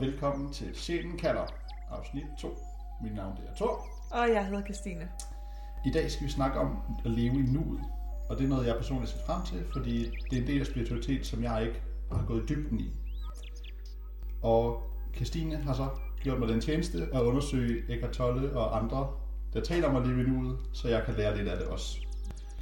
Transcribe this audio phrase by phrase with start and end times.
[0.00, 1.46] Velkommen til Sjælen kalder,
[1.90, 2.58] afsnit 2.
[3.02, 3.86] Mit navn er Thor.
[4.10, 5.08] Og jeg hedder Christine.
[5.86, 7.80] I dag skal vi snakke om at leve i nuet.
[8.28, 10.66] Og det er noget, jeg personligt ser frem til, fordi det er en del af
[10.66, 11.82] spiritualitet, som jeg ikke
[12.12, 12.92] har gået i dybden i.
[14.42, 14.82] Og
[15.16, 15.88] Christine har så
[16.22, 19.10] gjort mig den tjeneste at undersøge Eckhart Tolle og andre,
[19.52, 21.98] der taler om at leve i nuet, så jeg kan lære lidt af det også.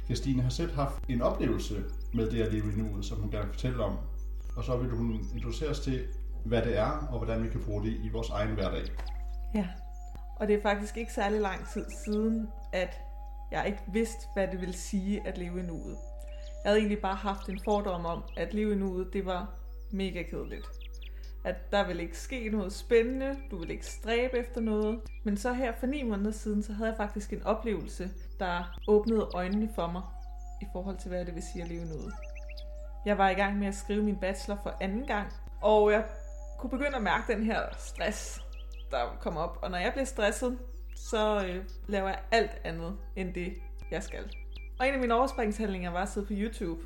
[0.05, 1.83] Christine har selv haft en oplevelse
[2.13, 3.97] med det at leve i nuet, som hun gerne vil fortælle om.
[4.55, 6.03] Og så vil hun introducere os til,
[6.47, 8.83] hvad det er, og hvordan vi kan bruge det i vores egen hverdag.
[9.53, 9.67] Ja,
[10.35, 13.01] og det er faktisk ikke særlig lang tid siden, at
[13.51, 15.97] jeg ikke vidste, hvad det vil sige at leve i nuet.
[16.63, 19.53] Jeg havde egentlig bare haft en fordom om, at leve i nuet, det var
[19.91, 20.67] mega kedeligt.
[21.45, 24.99] At der ville ikke ske noget spændende, du ville ikke stræbe efter noget.
[25.23, 29.29] Men så her for ni måneder siden, så havde jeg faktisk en oplevelse, der åbnede
[29.33, 30.01] øjnene for mig
[30.61, 32.13] i forhold til, hvad det vil sige at leve i nuet.
[33.05, 35.27] Jeg var i gang med at skrive min bachelor for anden gang,
[35.61, 36.05] og jeg
[36.59, 38.41] kunne begynde at mærke den her stress,
[38.91, 39.59] der kom op.
[39.61, 40.57] Og når jeg bliver stresset,
[40.95, 43.53] så øh, laver jeg alt andet end det,
[43.91, 44.23] jeg skal.
[44.79, 46.81] Og en af mine overspringshandlinger var at sidde på YouTube.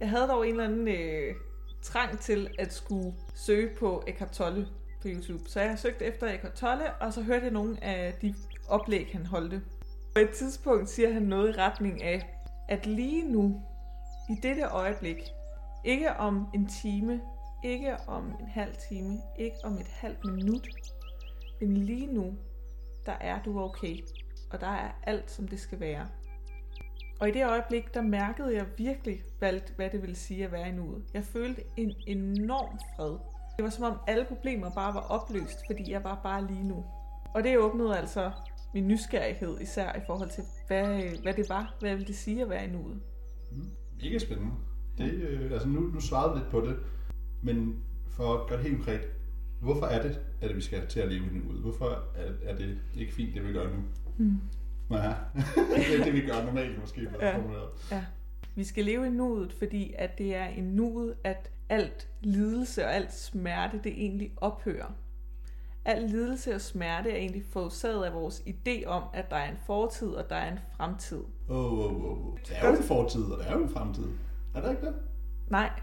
[0.00, 1.34] Jeg havde dog en eller anden øh,
[1.82, 4.68] trang til at skulle søge på Eckhart Tolle
[5.02, 5.48] på YouTube.
[5.48, 8.34] Så jeg har søgt efter Eckhart Tolle, og så hørte jeg nogle af de
[8.68, 9.62] oplæg, han holdte.
[10.14, 13.62] På et tidspunkt siger han noget i retning af, at lige nu,
[14.30, 15.18] i dette øjeblik,
[15.84, 17.20] ikke om en time,
[17.66, 20.68] ikke om en halv time, ikke om et halvt minut,
[21.60, 22.34] men lige nu,
[23.06, 23.96] der er du okay,
[24.50, 26.06] og der er alt, som det skal være.
[27.20, 30.68] Og i det øjeblik, der mærkede jeg virkelig, hvad, hvad det ville sige at være
[30.68, 31.04] i nuet.
[31.14, 33.18] Jeg følte en enorm fred.
[33.56, 36.84] Det var som om alle problemer bare var opløst, fordi jeg var bare lige nu.
[37.34, 38.30] Og det åbnede altså
[38.74, 42.50] min nysgerrighed, især i forhold til, hvad, hvad det var, hvad ville det sige at
[42.50, 43.00] være i nuet.
[43.52, 43.70] Mm,
[44.02, 44.52] mega spændende.
[44.98, 46.76] Det, øh, altså nu, nu svarede vi lidt på det,
[47.42, 47.76] men
[48.08, 49.00] for at gøre det helt konkret,
[49.60, 51.60] hvorfor er det, at vi skal til at leve i nuet?
[51.60, 53.82] Hvorfor er, er det ikke fint, det vi gør nu?
[54.16, 54.40] Mm.
[54.90, 55.14] Ja,
[55.76, 57.08] det er det, vi gør normalt måske.
[57.20, 57.38] Ja.
[57.90, 58.04] ja.
[58.54, 62.94] Vi skal leve i nuet, fordi at det er i nuet, at alt lidelse og
[62.94, 64.92] alt smerte, det egentlig ophører.
[65.84, 69.56] Al lidelse og smerte er egentlig forårsaget af vores idé om, at der er en
[69.66, 71.22] fortid og der er en fremtid.
[71.48, 72.38] Åh, oh, oh, oh.
[72.48, 74.06] Der er jo en fortid, og der er jo en fremtid.
[74.54, 74.94] Er der ikke det?
[75.48, 75.80] Nej,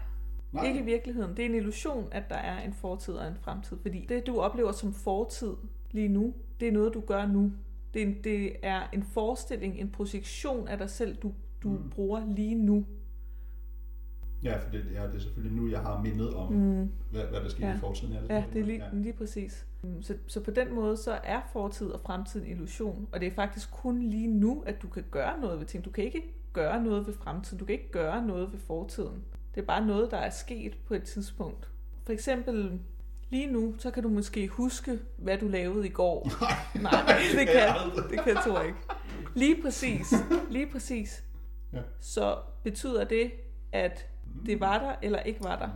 [0.54, 1.36] Nej, ikke i virkeligheden.
[1.36, 3.76] Det er en illusion, at der er en fortid og en fremtid.
[3.82, 5.52] Fordi det, du oplever som fortid
[5.90, 7.52] lige nu, det er noget, du gør nu.
[7.94, 11.32] Det er en, det er en forestilling, en projektion af dig selv, du,
[11.62, 11.90] du mm.
[11.90, 12.86] bruger lige nu.
[14.42, 16.90] Ja, for det, ja, det er selvfølgelig nu, jeg har mindet om, mm.
[17.10, 17.76] hvad, hvad der sker ja.
[17.76, 18.12] i fortiden.
[18.12, 18.88] Ja, det, ja, det er lige, ja.
[18.92, 19.66] lige præcis.
[19.82, 23.08] Mm, så, så på den måde, så er fortid og fremtid en illusion.
[23.12, 25.84] Og det er faktisk kun lige nu, at du kan gøre noget ved ting.
[25.84, 27.58] Du kan ikke gøre noget ved fremtiden.
[27.58, 29.22] Du kan ikke gøre noget ved fortiden.
[29.54, 31.70] Det er bare noget, der er sket på et tidspunkt.
[32.04, 32.80] For eksempel
[33.30, 36.30] lige nu, så kan du måske huske, hvad du lavede i går.
[36.82, 38.78] Nej, det kan, det kan jeg ikke.
[39.34, 40.14] Lige præcis,
[40.50, 41.24] lige præcis.
[41.72, 41.80] Ja.
[42.00, 43.32] Så betyder det,
[43.72, 44.08] at
[44.46, 45.68] det var der eller ikke var der.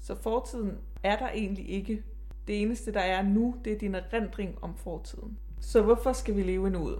[0.00, 2.02] Så fortiden er der egentlig ikke.
[2.46, 5.38] Det eneste, der er nu, det er din erindring om fortiden.
[5.60, 6.98] Så hvorfor skal vi leve i nuet?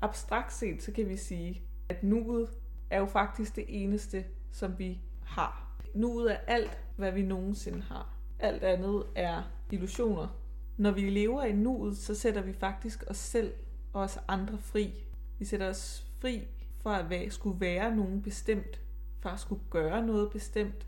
[0.00, 2.48] Abstrakt set, så kan vi sige, at nuet
[2.90, 5.78] er jo faktisk det eneste, som vi har.
[5.94, 8.14] Nuet er alt, hvad vi nogensinde har.
[8.38, 10.28] Alt andet er illusioner.
[10.76, 13.52] Når vi lever i nuet, så sætter vi faktisk os selv
[13.92, 15.04] og os andre fri.
[15.38, 16.42] Vi sætter os fri
[16.82, 18.80] for at være, skulle være nogen bestemt,
[19.20, 20.86] for at skulle gøre noget bestemt,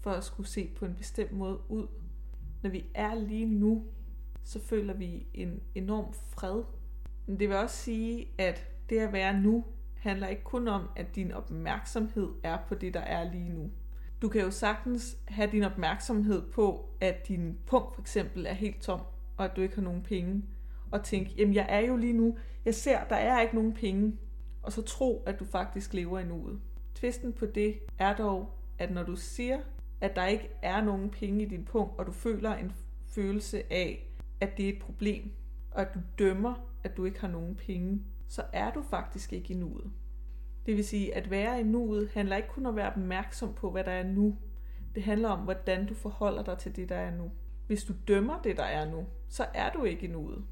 [0.00, 1.86] for at skulle se på en bestemt måde ud.
[2.62, 3.84] Når vi er lige nu,
[4.44, 6.62] så føler vi en enorm fred.
[7.26, 9.64] Men det vil også sige, at det at være nu
[9.94, 13.70] handler ikke kun om, at din opmærksomhed er på det, der er lige nu.
[14.22, 18.80] Du kan jo sagtens have din opmærksomhed på, at din punkt for eksempel er helt
[18.80, 19.00] tom,
[19.36, 20.42] og at du ikke har nogen penge,
[20.90, 24.16] og tænke, jamen jeg er jo lige nu, jeg ser, der er ikke nogen penge,
[24.62, 26.60] og så tro, at du faktisk lever i nuet.
[26.94, 29.58] Tvisten på det er dog, at når du siger,
[30.00, 32.72] at der ikke er nogen penge i din punkt, og du føler en
[33.06, 34.10] følelse af,
[34.40, 35.30] at det er et problem,
[35.70, 39.54] og at du dømmer, at du ikke har nogen penge, så er du faktisk ikke
[39.54, 39.90] i nuet.
[40.66, 43.70] Det vil sige, at være i nuet handler ikke kun om at være opmærksom på,
[43.70, 44.38] hvad der er nu.
[44.94, 47.30] Det handler om, hvordan du forholder dig til det, der er nu.
[47.66, 50.44] Hvis du dømmer det, der er nu, så er du ikke i nuet.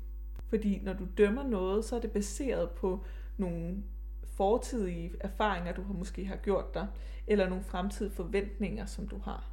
[0.48, 3.04] Fordi når du dømmer noget, så er det baseret på
[3.36, 3.82] nogle
[4.24, 6.86] fortidige erfaringer, du måske har gjort dig,
[7.26, 9.50] eller nogle fremtidige forventninger, som du har.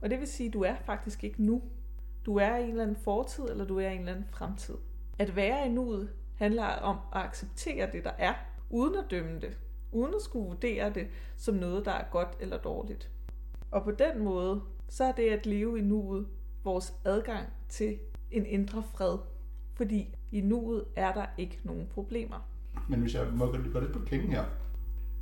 [0.00, 1.62] Og det vil sige, at du er faktisk ikke nu.
[2.26, 4.74] Du er i en eller anden fortid, eller du er i en eller anden fremtid.
[5.18, 8.34] At være i nuet handler om at acceptere det, der er,
[8.70, 9.58] uden at dømme det
[9.92, 11.06] uden at skulle vurdere det
[11.36, 13.10] som noget, der er godt eller dårligt.
[13.70, 16.26] Og på den måde, så er det at leve i nuet
[16.64, 17.98] vores adgang til
[18.30, 19.18] en indre fred.
[19.74, 22.48] Fordi i nuet er der ikke nogen problemer.
[22.88, 24.44] Men hvis jeg må gå gå lidt på klingen her.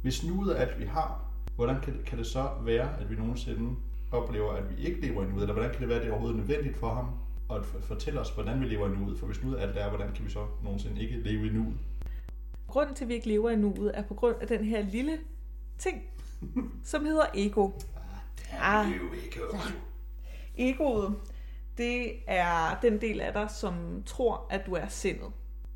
[0.02, 3.14] Hvis nuet er alt, vi har, hvordan kan det, kan det så være, at vi
[3.14, 3.76] nogensinde
[4.12, 5.42] oplever, at vi ikke lever i nuet?
[5.42, 7.06] Eller hvordan kan det være, at det er overhovedet nødvendigt for ham
[7.50, 9.18] at fortælle os, hvordan vi lever i nuet?
[9.18, 11.76] For hvis nuet alt er, hvordan kan vi så nogensinde ikke leve i nuet?
[12.66, 15.18] Grunden til, at vi ikke lever i nuet, er på grund af den her lille
[15.78, 16.02] ting,
[16.84, 17.70] som hedder ego.
[18.60, 18.90] Ah.
[19.24, 19.40] ikke.
[20.58, 21.14] Egoet,
[21.78, 25.32] det er den del af dig, som tror, at du er sindet.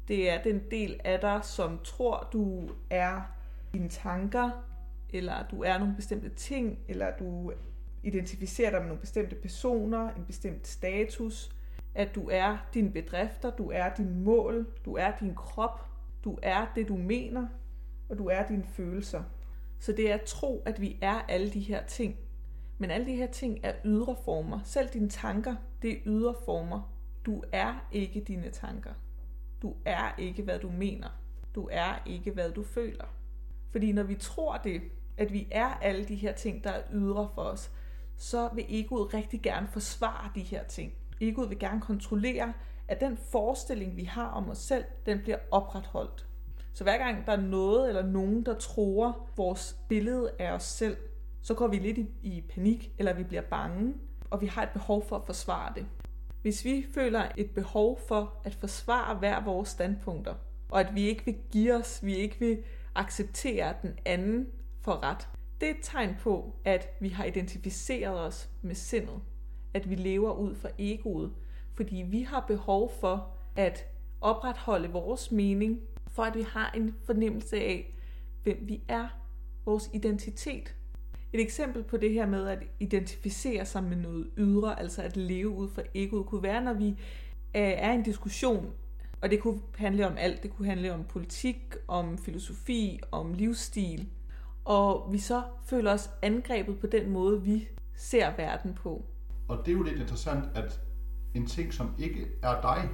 [0.09, 3.21] Det er den del af dig, som tror, du er
[3.73, 4.51] dine tanker,
[5.11, 7.53] eller du er nogle bestemte ting, eller du
[8.03, 11.51] identificerer dig med nogle bestemte personer, en bestemt status,
[11.95, 15.90] at du er dine bedrifter, du er dine mål, du er din krop,
[16.25, 17.47] du er det, du mener,
[18.09, 19.23] og du er dine følelser.
[19.79, 22.17] Så det er at tro, at vi er alle de her ting.
[22.79, 24.61] Men alle de her ting er ydre former.
[24.65, 26.93] Selv dine tanker, det er ydre former.
[27.27, 28.93] Du er ikke dine tanker.
[29.63, 31.09] Du er ikke, hvad du mener.
[31.55, 33.05] Du er ikke, hvad du føler.
[33.71, 34.83] Fordi når vi tror det,
[35.17, 37.71] at vi er alle de her ting, der er ydre for os,
[38.17, 40.93] så vil egoet rigtig gerne forsvare de her ting.
[41.21, 42.53] Egoet vil gerne kontrollere,
[42.91, 46.27] at den forestilling, vi har om os selv, den bliver opretholdt.
[46.73, 50.97] Så hver gang der er noget eller nogen, der tror vores billede af os selv,
[51.43, 53.95] så går vi lidt i, i panik, eller vi bliver bange,
[54.31, 55.87] og vi har et behov for at forsvare det.
[56.43, 60.35] Hvis vi føler et behov for at forsvare hver vores standpunkter,
[60.69, 62.63] og at vi ikke vil give os, vi ikke vil
[62.95, 64.47] acceptere at den anden
[64.81, 65.29] for ret,
[65.61, 69.21] det er et tegn på, at vi har identificeret os med sindet.
[69.75, 71.33] At vi lever ud fra egoet,
[71.75, 73.87] fordi vi har behov for at
[74.21, 77.95] opretholde vores mening, for at vi har en fornemmelse af,
[78.43, 79.09] hvem vi er,
[79.65, 80.75] vores identitet.
[81.33, 85.49] Et eksempel på det her med at identificere sig med noget ydre, altså at leve
[85.49, 86.97] ud fra egoet, kunne være, når vi øh,
[87.55, 88.73] er i en diskussion,
[89.23, 90.43] og det kunne handle om alt.
[90.43, 94.09] Det kunne handle om politik, om filosofi, om livsstil.
[94.65, 99.05] Og vi så føler os angrebet på den måde, vi ser verden på.
[99.49, 100.81] Og det er jo lidt interessant, at
[101.35, 102.91] en ting, som ikke er dig,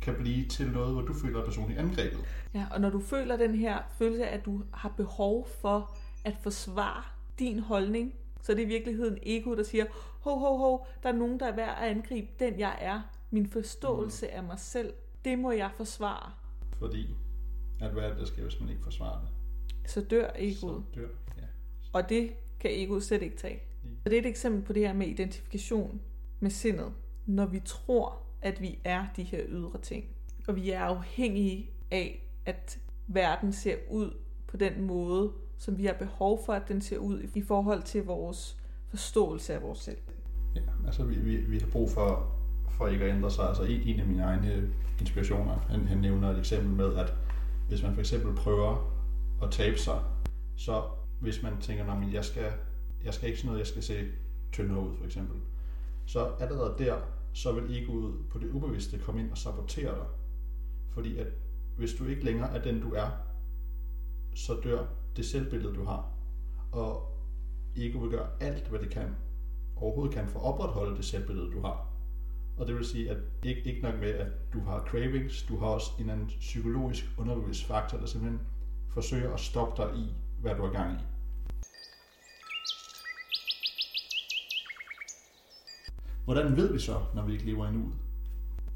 [0.00, 2.18] kan blive til noget, hvor du føler dig personligt angrebet.
[2.54, 6.36] Ja, og når du føler den her følelse af, at du har behov for at
[6.42, 7.02] forsvare
[7.38, 9.84] din holdning, så er det i virkeligheden ego, der siger,
[10.20, 13.00] ho, ho, ho, der er nogen, der er værd at angribe den, jeg er.
[13.30, 14.92] Min forståelse af mig selv,
[15.24, 16.32] det må jeg forsvare.
[16.78, 17.14] Fordi,
[17.80, 19.28] at hvad er det, der sker, hvis man ikke forsvarer det?
[19.90, 20.84] Så dør egoet.
[20.94, 21.08] Så dør,
[21.38, 21.42] ja.
[21.92, 22.30] Og det
[22.60, 23.60] kan egoet slet ikke tage.
[24.02, 26.00] Så det er et eksempel på det her med identifikation
[26.40, 26.92] med sindet.
[27.26, 30.04] Når vi tror, at vi er de her ydre ting.
[30.48, 34.10] Og vi er afhængige af, at verden ser ud
[34.46, 38.04] på den måde, som vi har behov for, at den ser ud i forhold til
[38.04, 38.56] vores
[38.88, 39.98] forståelse af vores selv.
[40.54, 42.32] Ja, altså vi, vi, vi har brug for,
[42.68, 43.48] for ikke at ændre sig.
[43.48, 44.70] Altså en, en af mine egne
[45.00, 47.14] inspirationer, han, han nævner et eksempel med, at
[47.68, 48.92] hvis man for eksempel prøver
[49.42, 50.00] at tabe sig,
[50.56, 50.82] så
[51.20, 52.52] hvis man tænker, at jeg skal,
[53.04, 54.04] jeg skal ikke sådan noget, jeg skal se
[54.52, 55.36] tyndere ud for eksempel,
[56.06, 56.96] så allerede der,
[57.34, 60.06] så vil egoet på det ubevidste komme ind og sabotere dig.
[60.90, 61.26] Fordi at
[61.76, 63.08] hvis du ikke længere er den, du er,
[64.34, 64.86] så dør
[65.16, 66.10] det selvbillede, du har.
[66.72, 67.14] Og
[67.76, 69.14] ego vil gøre alt, hvad det kan,
[69.76, 71.90] overhovedet kan for at opretholde det selvbillede, du har.
[72.56, 75.66] Og det vil sige, at ikke, ikke nok med, at du har cravings, du har
[75.66, 78.40] også en anden psykologisk underbevidst faktor, der simpelthen
[78.88, 81.04] forsøger at stoppe dig i, hvad du er gang i.
[86.24, 87.94] Hvordan ved vi så, når vi ikke lever i nuet?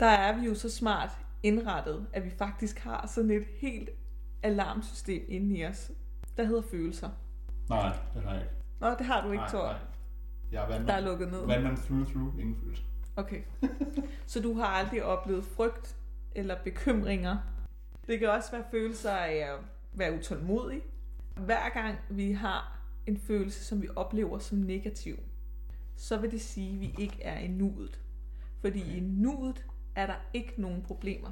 [0.00, 1.10] Der er vi jo så smart
[1.42, 3.90] indrettet, at vi faktisk har sådan et helt
[4.42, 5.90] alarmsystem inde i os,
[6.36, 7.10] der hedder følelser.
[7.68, 8.54] Nej, det har jeg ikke.
[8.80, 9.62] Nå, det har du ikke, nej, Thor.
[9.62, 9.76] nej.
[10.52, 10.88] Jeg er vandmand.
[10.88, 11.46] Der er lukket ned.
[11.46, 12.84] Vandmand through through, ingen følelser.
[13.16, 13.42] Okay.
[14.26, 15.96] Så du har aldrig oplevet frygt
[16.34, 17.36] eller bekymringer.
[18.06, 19.58] Det kan også være følelser af at
[19.92, 20.80] være utålmodig.
[21.36, 25.16] Hver gang vi har en følelse, som vi oplever som negativ,
[25.98, 28.00] så vil det sige, at vi ikke er i nuet.
[28.60, 31.28] Fordi i nuet er der ikke nogen problemer.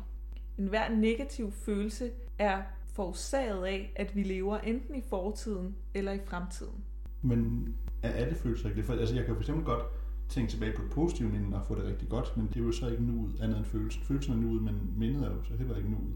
[0.59, 6.21] En hver negativ følelse er forårsaget af, at vi lever enten i fortiden eller i
[6.25, 6.85] fremtiden.
[7.23, 7.69] Men
[8.03, 8.85] er alle følelser ikke det?
[8.85, 9.83] For, altså, jeg kan for eksempel godt
[10.29, 12.73] tænke tilbage på et positivt minde og få det rigtig godt, men det er jo
[12.73, 14.03] så ikke nuet, andet end følelsen.
[14.03, 16.15] Følelsen er nuet, men mindet er jo så heller ikke nuet.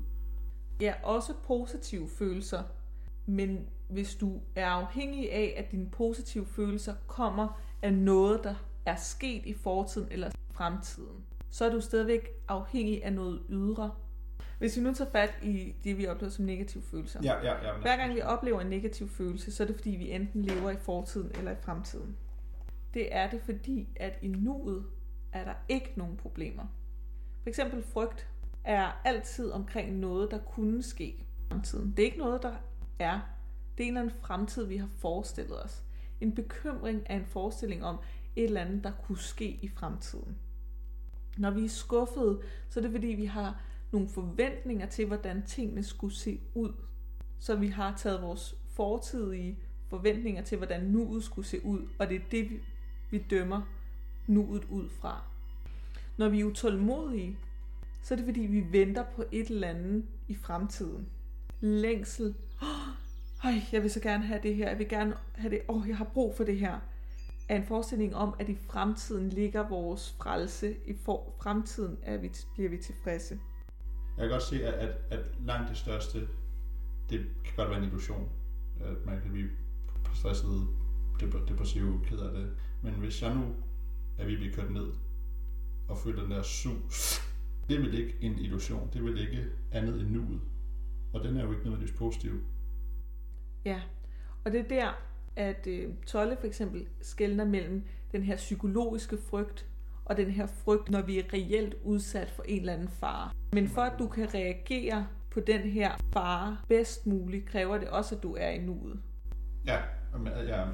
[0.80, 2.62] Ja, også positive følelser.
[3.26, 8.54] Men hvis du er afhængig af, at dine positive følelser kommer af noget, der
[8.86, 13.90] er sket i fortiden eller fremtiden, så er du stadigvæk afhængig af noget ydre.
[14.58, 17.20] Hvis vi nu tager fat i det, vi oplever som negative følelser.
[17.22, 17.80] Ja, ja, ja.
[17.80, 20.76] Hver gang vi oplever en negativ følelse, så er det fordi, vi enten lever i
[20.76, 22.16] fortiden eller i fremtiden.
[22.94, 24.84] Det er det fordi, at i nuet
[25.32, 26.64] er der ikke nogen problemer.
[27.42, 28.28] For eksempel frygt
[28.64, 31.90] er altid omkring noget, der kunne ske i fremtiden.
[31.90, 32.54] Det er ikke noget, der
[32.98, 33.20] er.
[33.78, 35.82] Det er en eller anden fremtid, vi har forestillet os.
[36.20, 37.98] En bekymring er en forestilling om
[38.36, 40.36] et eller andet, der kunne ske i fremtiden.
[41.38, 43.62] Når vi er skuffede, så er det fordi, vi har
[43.92, 46.72] nogle forventninger til, hvordan tingene skulle se ud.
[47.38, 49.58] Så vi har taget vores fortidige
[49.88, 52.60] forventninger til, hvordan nuet skulle se ud, og det er det, vi,
[53.10, 53.62] vi dømmer
[54.26, 55.22] nuet ud fra.
[56.16, 57.38] Når vi er utålmodige,
[58.02, 61.08] så er det fordi, vi venter på et eller andet i fremtiden.
[61.60, 62.34] Længsel.
[63.42, 64.68] Hej, jeg vil så gerne have det her.
[64.68, 65.60] Jeg vil gerne have det.
[65.68, 66.78] Åh, oh, jeg har brug for det her.
[67.48, 70.76] Er en forestilling om, at i fremtiden ligger vores frelse.
[70.86, 73.40] I for, fremtiden er vi, bliver vi tilfredse.
[74.16, 76.28] Jeg kan godt se, at, at, at langt det største,
[77.10, 78.28] det kan godt være en illusion.
[78.80, 79.48] At man kan blive
[80.14, 80.66] stresset,
[81.48, 82.50] depressiv, ked af det.
[82.82, 83.44] Men hvis jeg nu
[84.18, 84.92] er vi bliver kørt ned
[85.88, 87.20] og føler den der sus,
[87.68, 88.88] det er vel ikke en illusion.
[88.92, 90.40] Det er vel ikke andet end nuet.
[91.12, 92.32] Og den er jo ikke nødvendigvis positiv.
[93.64, 93.80] Ja,
[94.44, 94.88] og det er der,
[95.36, 99.66] at øh, Tolle for eksempel skældner mellem den her psykologiske frygt
[100.04, 103.30] og den her frygt, når vi er reelt udsat for en eller anden fare.
[103.52, 108.14] Men for at du kan reagere på den her fare bedst muligt, kræver det også,
[108.14, 109.00] at du er i nuet.
[109.66, 109.78] Ja,
[110.48, 110.64] ja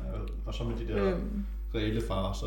[0.47, 1.47] og så med de der øhm.
[1.75, 2.47] reelle farer, så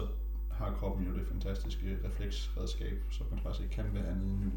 [0.51, 4.51] har kroppen jo det fantastiske refleksredskab, så man faktisk ikke kan være andet end nu.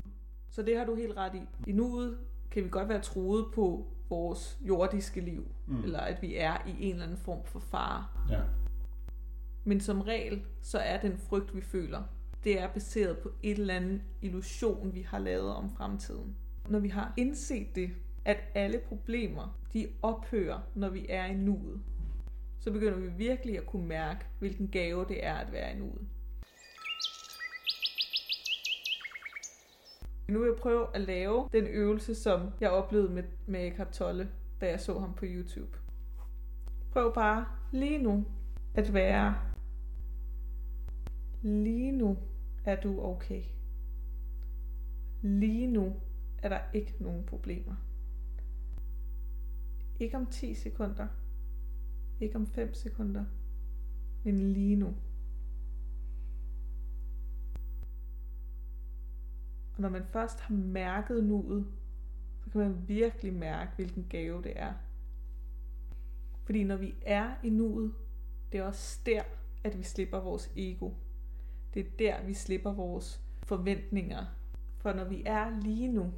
[0.50, 1.70] Så det har du helt ret i.
[1.70, 2.18] I nuet
[2.52, 5.84] kan vi godt være troet på vores jordiske liv, mm.
[5.84, 8.06] eller at vi er i en eller anden form for fare.
[8.30, 8.40] Ja.
[9.64, 12.02] Men som regel, så er den frygt, vi føler,
[12.44, 16.36] det er baseret på et eller andet illusion, vi har lavet om fremtiden.
[16.68, 17.90] Når vi har indset det,
[18.24, 21.80] at alle problemer, de ophører, når vi er i nuet,
[22.58, 26.08] så begynder vi virkelig at kunne mærke, hvilken gave det er at være i nuet.
[30.32, 34.30] Nu vil jeg prøve at lave den øvelse, som jeg oplevede med, med Eckhart Tolle,
[34.60, 35.78] da jeg så ham på YouTube.
[36.90, 38.24] Prøv bare lige nu
[38.74, 39.34] at være
[41.42, 42.18] lige nu
[42.64, 43.42] er du okay.
[45.22, 45.94] Lige nu
[46.38, 47.74] er der ikke nogen problemer.
[50.00, 51.06] Ikke om 10 sekunder.
[52.20, 53.24] Ikke om 5 sekunder.
[54.24, 54.94] Men lige nu.
[59.76, 61.66] Og når man først har mærket nuet,
[62.44, 64.72] så kan man virkelig mærke, hvilken gave det er.
[66.44, 67.92] Fordi når vi er i nuet,
[68.52, 69.22] det er også der,
[69.64, 70.90] at vi slipper vores ego.
[71.74, 74.24] Det er der, vi slipper vores forventninger.
[74.78, 76.12] For når vi er lige nu,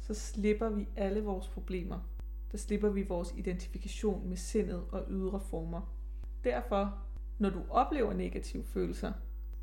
[0.00, 1.98] så slipper vi alle vores problemer.
[2.52, 5.94] Der slipper vi vores identifikation med sindet og ydre former.
[6.44, 6.98] Derfor,
[7.38, 9.12] når du oplever negative følelser,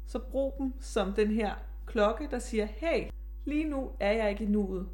[0.05, 3.09] så brug dem som den her klokke, der siger, hey,
[3.45, 4.87] lige nu er jeg ikke i nuet.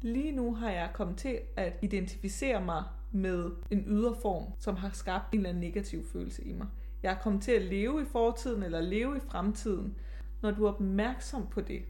[0.00, 4.90] Lige nu har jeg kommet til at identificere mig med en ydre form, som har
[4.90, 6.66] skabt en eller anden negativ følelse i mig.
[7.02, 9.94] Jeg er kommet til at leve i fortiden eller leve i fremtiden.
[10.42, 11.82] Når du er opmærksom på det,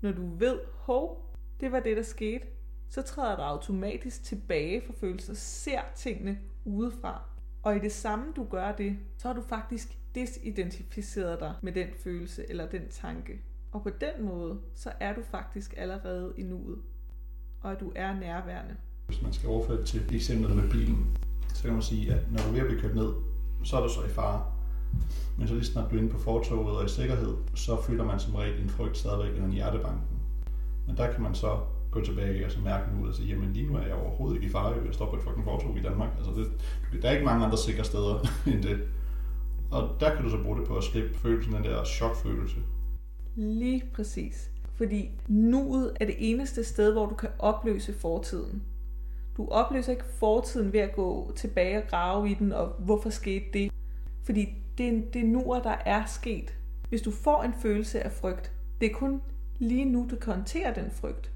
[0.00, 2.46] når du ved, hov, det var det, der skete,
[2.88, 7.22] så træder du automatisk tilbage for følelser, ser tingene udefra.
[7.62, 11.88] Og i det samme du gør det, så har du faktisk desidentificeret dig med den
[12.04, 13.40] følelse eller den tanke.
[13.72, 16.78] Og på den måde, så er du faktisk allerede i nuet.
[17.60, 18.76] Og at du er nærværende.
[19.06, 21.18] Hvis man skal overføre det til eksemplet med bilen,
[21.54, 23.12] så kan man sige, at når du er ved at blive kørt ned,
[23.64, 24.44] så er du så i fare.
[25.38, 28.20] Men så lige snart du er inde på fortoget og i sikkerhed, så føler man
[28.20, 30.02] som regel en frygt stadigvæk eller en hjertebanken.
[30.86, 31.58] Men der kan man så
[31.90, 34.46] gå tilbage og så mærke nu og sige, jamen lige nu er jeg overhovedet ikke
[34.46, 36.08] i fare, jeg står på et fucking fortog i Danmark.
[36.18, 38.80] Altså det, der er ikke mange andre sikre steder end det.
[39.70, 42.56] Og der kan du så bruge det på at slippe følelsen, den der chokfølelse.
[43.40, 44.50] Lige præcis.
[44.74, 48.62] Fordi nuet er det eneste sted, hvor du kan opløse fortiden.
[49.36, 53.44] Du opløser ikke fortiden ved at gå tilbage og grave i den, og hvorfor skete
[53.52, 53.72] det?
[54.24, 56.58] Fordi det er, det er nuer, der er sket.
[56.88, 59.22] Hvis du får en følelse af frygt, det er kun
[59.58, 61.32] lige nu, du kan håndtere den frygt.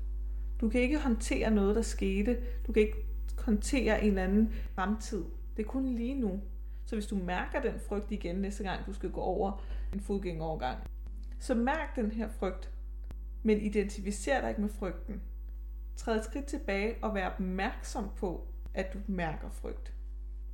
[0.61, 2.37] Du kan ikke håndtere noget, der skete.
[2.67, 3.07] Du kan ikke
[3.39, 5.25] håndtere en eller anden fremtid.
[5.57, 6.41] Det er kun lige nu.
[6.85, 9.63] Så hvis du mærker den frygt igen næste gang, du skal gå over
[9.95, 10.79] en fodgængerovergang,
[11.43, 12.71] så mærk den her frygt,
[13.43, 15.23] men identificer dig ikke med frygten.
[15.97, 19.95] Træd et skridt tilbage og vær opmærksom på, at du mærker frygt.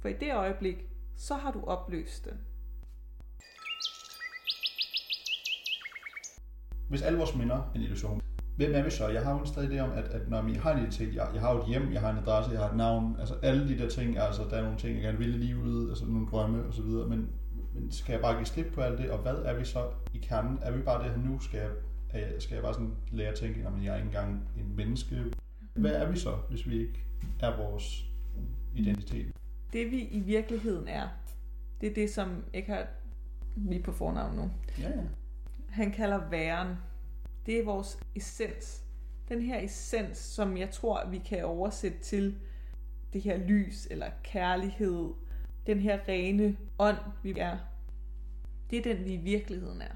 [0.00, 2.40] For i det øjeblik, så har du opløst den.
[6.88, 8.21] Hvis alle vores minder er en illusion,
[8.57, 9.09] hvem er vi så?
[9.09, 11.28] Jeg har jo en stadig idé om, at, at når vi har en identitet, jeg,
[11.35, 13.68] jeg har jo et hjem, jeg har en adresse, jeg har et navn, altså alle
[13.68, 16.26] de der ting, altså der er nogle ting, jeg gerne vil i livet, altså nogle
[16.26, 17.30] drømme og så videre, men,
[17.81, 20.19] men skal jeg bare give slip på alt det, og hvad er vi så i
[20.19, 20.59] kernen?
[20.63, 21.39] Er vi bare det her nu?
[21.39, 21.71] Skal jeg
[22.39, 25.17] skal jeg bare sådan lære at tænke, at jeg er ikke engang en menneske.
[25.75, 27.05] Hvad er vi så, hvis vi ikke
[27.41, 28.05] er vores
[28.75, 29.33] identitet?
[29.73, 31.09] Det vi i virkeligheden er,
[31.81, 32.87] det er det, som Eckhart,
[33.57, 35.03] vi er på fornavn nu, Ja, ja.
[35.69, 36.77] han kalder væren.
[37.47, 38.85] Det er vores essens.
[39.29, 42.37] Den her essens, som jeg tror, vi kan oversætte til
[43.13, 45.11] det her lys eller kærlighed.
[45.69, 47.59] Den her rene ånd, vi er.
[48.71, 49.93] Det er den, vi i virkeligheden er.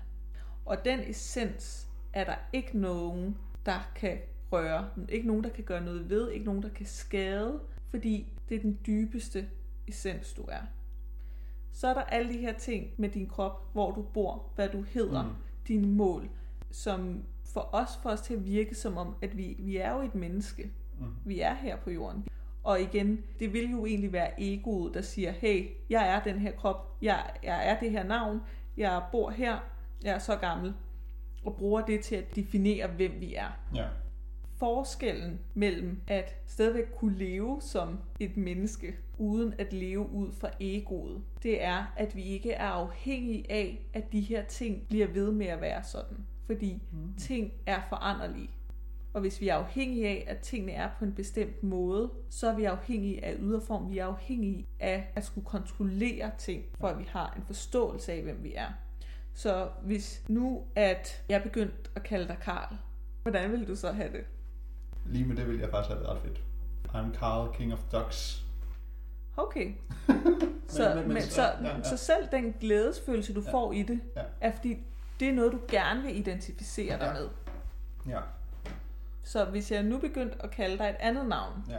[0.65, 3.37] Og den essens er der ikke nogen,
[3.67, 4.19] der kan
[4.53, 4.89] røre.
[5.09, 6.31] Ikke nogen, der kan gøre noget ved.
[6.31, 7.61] Ikke nogen, der kan skade.
[7.91, 9.49] Fordi det er den dybeste
[9.89, 10.61] essens, du er.
[11.73, 14.83] Så er der alle de her ting med din krop, hvor du bor, hvad du
[14.83, 15.29] hedder, Mm.
[15.69, 16.29] dine mål,
[16.71, 20.01] som for os får os til at virke som om, at vi, vi er jo
[20.01, 20.71] et menneske.
[21.01, 21.07] Mm.
[21.25, 22.27] Vi er her på jorden.
[22.65, 26.53] Og igen, det vil jo egentlig være egoet, der siger, hey, jeg er den her
[26.53, 28.41] krop, jeg, jeg er det her navn,
[28.77, 29.59] jeg bor her,
[30.05, 30.75] jeg er så gammel,
[31.45, 33.85] og bruger det til at definere, hvem vi er Ja.
[34.59, 41.23] forskellen mellem at stadigvæk kunne leve som et menneske, uden at leve ud fra egoet,
[41.43, 45.47] det er, at vi ikke er afhængige af, at de her ting bliver ved med
[45.47, 46.17] at være sådan.
[46.47, 47.15] Fordi Mm.
[47.19, 48.51] ting er foranderlige.
[49.15, 52.55] Og hvis vi er afhængige af, at tingene er på en bestemt måde, så er
[52.57, 53.91] vi afhængige af yderform.
[53.91, 58.23] Vi er afhængige af at skulle kontrollere ting, for at vi har en forståelse af,
[58.23, 58.69] hvem vi er.
[59.35, 62.77] Så hvis nu, at jeg begyndte at kalde dig Karl,
[63.23, 64.25] hvordan vil du så have det?
[65.07, 66.43] Lige med det vil jeg faktisk have det ret fedt.
[66.89, 68.45] I'm Carl, King of Ducks.
[69.37, 69.73] Okay.
[70.69, 71.83] så, men, men- men- så, ja, ja, ja.
[71.83, 73.53] så selv den glædesfølelse, du Ja.
[73.53, 74.23] får i det, Ja.
[74.41, 74.77] er fordi,
[75.21, 77.13] det er noget, du gerne vil identificere dig Ja.
[77.13, 77.29] med.
[78.15, 78.21] Ja,
[79.23, 81.79] Så hvis jeg nu begyndte at kalde dig et andet navn, ja,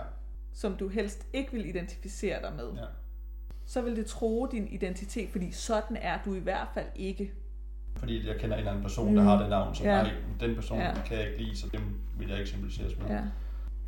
[0.53, 2.85] som du helst ikke vil identificere dig med, ja.
[3.65, 7.31] så vil det tro din identitet, fordi sådan er du i hvert fald ikke.
[7.95, 9.27] Fordi jeg kender en eller anden person, der Mm.
[9.27, 9.97] har det navn, som Ja.
[9.97, 10.09] ja.
[10.39, 10.93] den person Ja.
[11.05, 11.81] kan jeg ikke lide, så dem
[12.17, 13.07] vil jeg ikke symboliseres med.
[13.07, 13.21] Ja.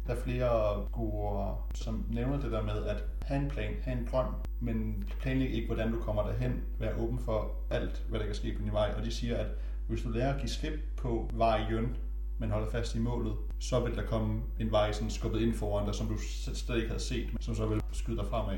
[0.07, 4.07] Der er flere guruer, som nævner det der med at have en plan, have en
[4.11, 6.63] drøm, men planlæg ikke, hvordan du kommer derhen.
[6.79, 8.93] Vær åben for alt, hvad der kan ske på din vej.
[8.97, 9.47] Og de siger, at
[9.87, 11.97] hvis du lærer at give slip på vejen,
[12.37, 15.85] men holder fast i målet, så vil der komme en vej sådan skubbet ind foran
[15.85, 18.57] dig, som du slet ikke havde set, men som så vil skyde dig fremad.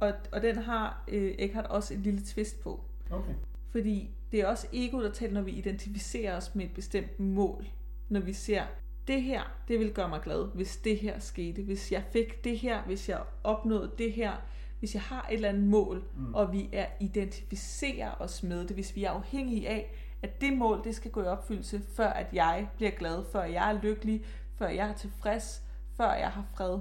[0.00, 2.84] Og, og den har øh, Eckhart også et lille twist på.
[3.10, 3.34] Okay.
[3.70, 7.66] Fordi det er også ego, der taler, når vi identificerer os med et bestemt mål.
[8.08, 8.62] Når vi ser,
[9.08, 11.62] det her, det vil gøre mig glad, hvis det her skete.
[11.62, 14.32] Hvis jeg fik det her, hvis jeg opnåede det her.
[14.78, 16.34] Hvis jeg har et eller andet mål, mm.
[16.34, 18.70] og vi er identificerer os med det.
[18.70, 22.26] Hvis vi er afhængige af, at det mål, det skal gå i opfyldelse, før at
[22.32, 24.24] jeg bliver glad, før jeg er lykkelig,
[24.58, 25.62] før jeg er tilfreds,
[25.96, 26.78] før jeg har fred.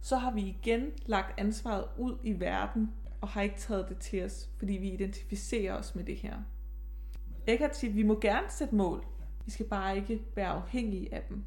[0.00, 4.24] Så har vi igen lagt ansvaret ud i verden, og har ikke taget det til
[4.24, 6.36] os, fordi vi identificerer os med det her.
[7.46, 9.04] Eckhart siger, at vi må gerne sætte mål.
[9.44, 11.44] Vi skal bare ikke være afhængige af dem.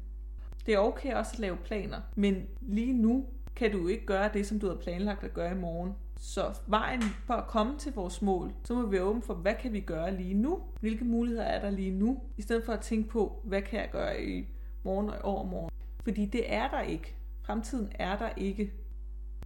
[0.66, 4.46] Det er okay også at lave planer, men lige nu kan du ikke gøre det,
[4.46, 5.92] som du havde planlagt at gøre i morgen.
[6.18, 9.54] Så vejen for at komme til vores mål, så må vi være åbne for, hvad
[9.54, 10.60] kan vi gøre lige nu?
[10.80, 12.22] Hvilke muligheder er der lige nu?
[12.36, 14.46] I stedet for at tænke på, hvad kan jeg gøre i
[14.82, 15.70] morgen og i overmorgen?
[16.04, 17.14] Fordi det er der ikke.
[17.42, 18.72] Fremtiden er der ikke.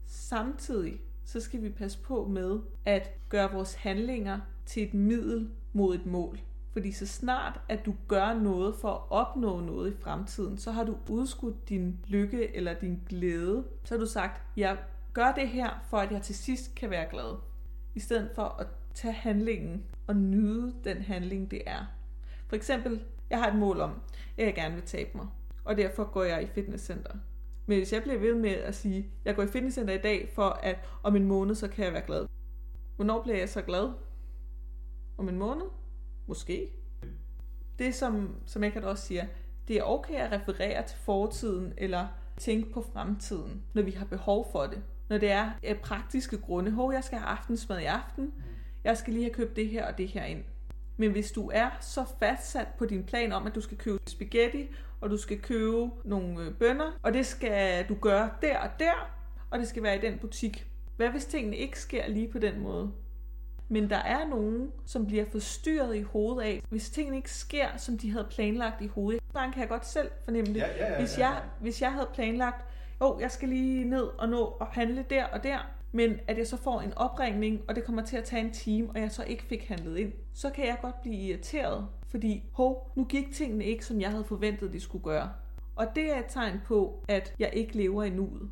[0.06, 5.94] Samtidig så skal vi passe på med at gøre vores handlinger til et middel mod
[5.94, 6.38] et mål.
[6.72, 10.84] Fordi så snart, at du gør noget for at opnå noget i fremtiden, så har
[10.84, 13.64] du udskudt din lykke eller din glæde.
[13.84, 14.78] Så har du sagt, jeg
[15.12, 17.36] gør det her, for at jeg til sidst kan være glad.
[17.94, 21.86] I stedet for at tage handlingen og nyde den handling, det er.
[22.46, 24.00] For eksempel, jeg har et mål om,
[24.38, 25.26] at jeg gerne vil tabe mig.
[25.64, 27.12] Og derfor går jeg i fitnesscenter.
[27.66, 30.48] Men hvis jeg bliver ved med at sige, jeg går i fitnesscenter i dag, for
[30.48, 32.26] at om en måned, så kan jeg være glad.
[32.96, 33.92] Hvornår bliver jeg så glad?
[35.16, 35.66] Om en måned?
[36.26, 36.68] Måske.
[37.78, 39.26] Det som, som Eckhart også siger,
[39.68, 44.48] det er okay at referere til fortiden, eller tænke på fremtiden, når vi har behov
[44.52, 44.82] for det.
[45.12, 46.70] Når det er af praktiske grunde.
[46.70, 48.32] Hov, jeg skal have aftensmad i aften.
[48.84, 50.44] Jeg skal lige have købt det her og det her ind.
[50.96, 54.68] Men hvis du er så fastsat på din plan om, at du skal købe spaghetti,
[55.00, 59.10] og du skal købe nogle øh, bønner, og det skal du gøre der og der,
[59.50, 60.66] og det skal være i den butik.
[60.96, 62.92] Hvad hvis tingene ikke sker lige på den måde?
[63.68, 67.98] Men der er nogen, som bliver forstyrret i hovedet af, hvis tingene ikke sker, som
[67.98, 69.22] de havde planlagt i hovedet.
[69.34, 70.60] Nogle kan jeg godt selv fornemme det.
[70.60, 71.48] Ja, ja, ja, hvis, ja, jeg, ja.
[71.60, 72.71] hvis jeg havde planlagt,
[73.02, 75.58] jo, jeg skal lige ned og nå og handle der og der,
[75.92, 78.90] men at jeg så får en opringning, og det kommer til at tage en time,
[78.90, 82.92] og jeg så ikke fik handlet ind, så kan jeg godt blive irriteret, fordi, hov,
[82.96, 85.32] nu gik tingene ikke, som jeg havde forventet, de skulle gøre.
[85.76, 88.50] Og det er et tegn på, at jeg ikke lever i nuet.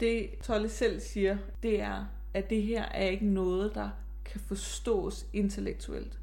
[0.00, 3.90] Det Tolle selv siger, det er, at det her er ikke noget, der
[4.24, 6.18] kan forstås intellektuelt.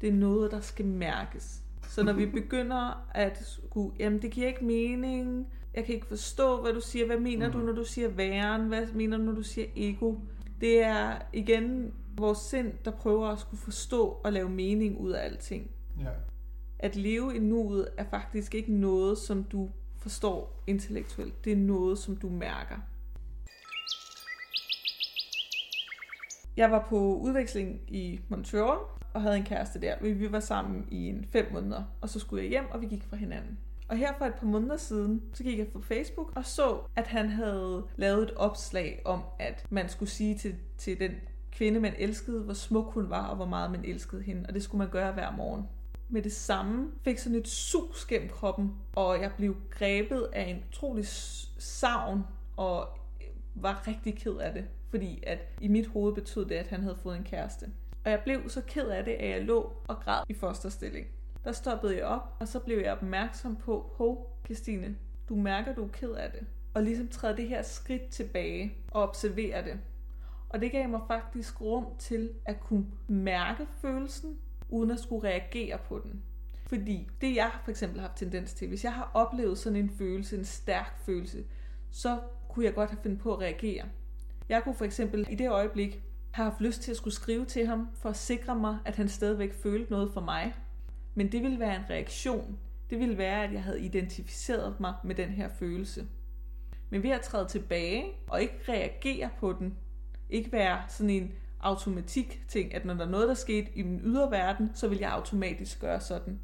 [0.00, 1.62] Det er noget, der skal mærkes.
[1.90, 6.62] Så når vi begynder at skulle, jamen det giver ikke mening, jeg kan ikke forstå,
[6.62, 7.52] hvad du siger, hvad mener mm.
[7.52, 10.14] du, når du siger væren, hvad mener du, når du siger ego?
[10.60, 15.24] Det er igen vores sind, der prøver at skulle forstå og lave mening ud af
[15.24, 15.70] alting.
[16.00, 16.10] Ja.
[16.78, 21.44] At leve i nuet er faktisk ikke noget, som du forstår intellektuelt.
[21.44, 22.76] Det er noget, som du mærker.
[26.56, 28.78] Jeg var på udveksling i Montreal
[29.14, 29.94] og havde en kæreste der.
[30.00, 33.04] Vi var sammen i en fem måneder, og så skulle jeg hjem, og vi gik
[33.04, 33.58] fra hinanden.
[33.88, 37.06] Og her for et par måneder siden, så gik jeg på Facebook og så, at
[37.06, 41.10] han havde lavet et opslag om, at man skulle sige til, til den
[41.52, 44.44] kvinde, man elskede, hvor smuk hun var, og hvor meget man elskede hende.
[44.48, 45.68] Og det skulle man gøre hver morgen.
[46.08, 50.62] Med det samme fik sådan et sus gennem kroppen, og jeg blev grebet af en
[50.68, 51.06] utrolig
[51.58, 52.22] savn,
[52.56, 52.88] og
[53.54, 54.64] var rigtig ked af det.
[54.90, 57.66] Fordi at i mit hoved betød det, at han havde fået en kæreste.
[58.04, 61.06] Og jeg blev så ked af det, at jeg lå og græd i fosterstilling.
[61.44, 64.96] Der stoppede jeg op, og så blev jeg opmærksom på, hov, Christine,
[65.28, 66.46] du mærker, du er ked af det.
[66.74, 69.80] Og ligesom træde det her skridt tilbage og observere det.
[70.48, 75.78] Og det gav mig faktisk rum til at kunne mærke følelsen, uden at skulle reagere
[75.88, 76.22] på den.
[76.66, 79.90] Fordi det jeg for eksempel har haft tendens til, hvis jeg har oplevet sådan en
[79.90, 81.44] følelse, en stærk følelse,
[81.90, 83.84] så kunne jeg godt have fundet på at reagere.
[84.48, 87.66] Jeg kunne for eksempel i det øjeblik har haft lyst til at skulle skrive til
[87.66, 90.54] ham, for at sikre mig, at han stadigvæk følte noget for mig.
[91.14, 92.58] Men det ville være en reaktion.
[92.90, 96.06] Det ville være, at jeg havde identificeret mig med den her følelse.
[96.90, 99.76] Men ved at træde tilbage og ikke reagere på den,
[100.30, 104.00] ikke være sådan en automatik ting, at når der er noget, der skete i min
[104.04, 106.40] ydre verden, så vil jeg automatisk gøre sådan.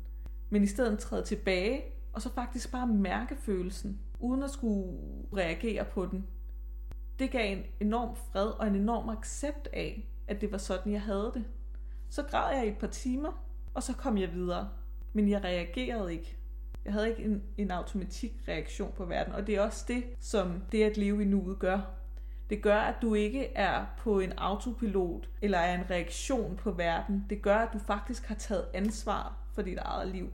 [0.50, 4.98] Men i stedet træde tilbage, og så faktisk bare mærke følelsen, uden at skulle
[5.36, 6.26] reagere på den.
[7.18, 11.02] Det gav en enorm fred og en enorm accept af, at det var sådan, jeg
[11.02, 11.44] havde det.
[12.08, 14.68] Så græd jeg i et par timer, og så kom jeg videre.
[15.12, 16.36] Men jeg reagerede ikke.
[16.84, 20.62] Jeg havde ikke en, en automatik reaktion på verden, og det er også det, som
[20.72, 21.80] det at leve i nuet gør.
[22.50, 27.24] Det gør, at du ikke er på en autopilot eller er en reaktion på verden.
[27.30, 30.32] Det gør, at du faktisk har taget ansvar for dit eget liv.